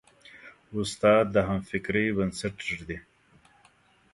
استاد 0.79 1.25
د 1.31 1.35
همفکرۍ 1.49 2.05
بنسټ 2.17 2.55
ږدي. 2.77 2.97